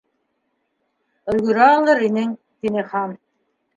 —Өлгөрә 1.33 1.67
алыр 1.75 2.01
инең, 2.07 2.33
—тине 2.65 2.87
Хан. 2.93 3.15